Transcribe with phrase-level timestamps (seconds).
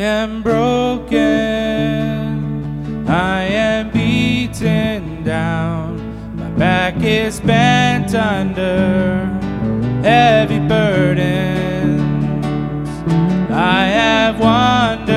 [0.00, 1.18] am broken,
[3.08, 9.26] I am beaten down, my back is bent under
[10.02, 11.68] heavy burdens.
[13.50, 15.08] I have wandered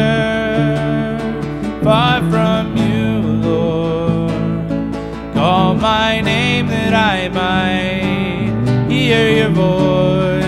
[1.84, 4.32] far from you, Lord.
[5.34, 10.42] Call my name that I might hear your voice.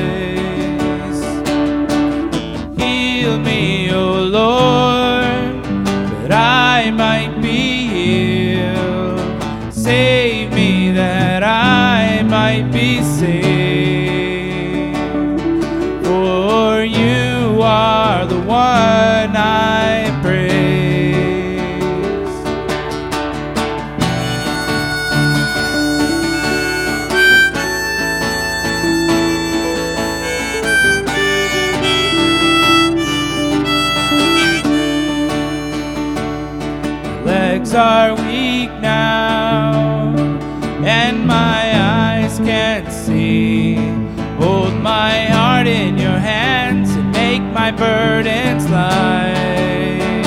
[2.80, 5.64] Heal me, O Lord,
[6.24, 9.74] that I might be healed.
[9.74, 13.38] Save me that I might be saved.
[16.06, 19.03] For you are the one
[37.54, 40.16] legs are weak now,
[40.84, 43.76] and my eyes can't see.
[44.42, 50.26] Hold my heart in your hands and make my burdens light.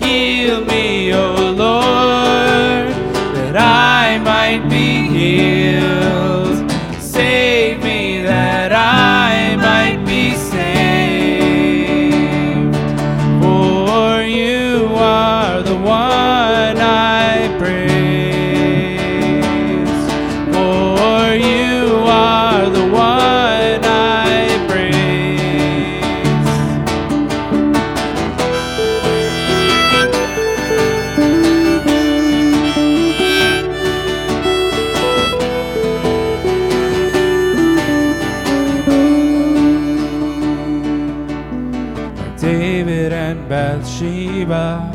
[0.00, 2.94] Heal me, O Lord,
[3.36, 6.70] that I might be healed.
[7.02, 10.61] Save me that I might be saved.
[42.42, 44.90] David and Bathsheba,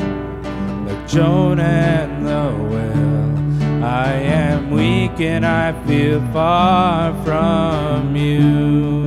[0.86, 3.82] like Jonah and the well.
[3.82, 9.02] I am weak and I feel far from you.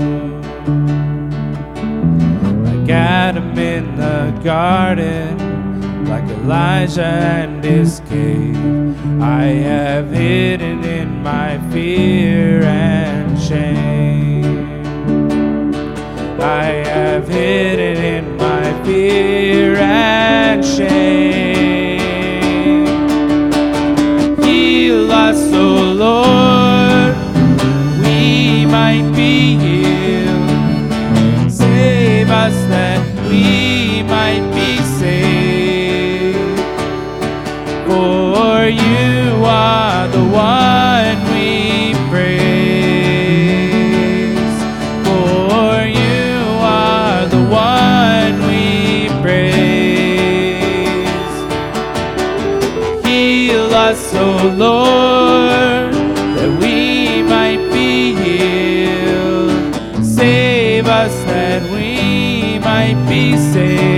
[2.66, 9.22] Like Adam in the garden, like Elijah and his cave.
[9.22, 14.11] I have hidden in my fear and shame.
[16.42, 18.41] I have hidden in
[53.92, 55.94] us, O Lord,
[56.38, 59.76] that we might be healed.
[60.06, 63.91] Save us that we might be saved.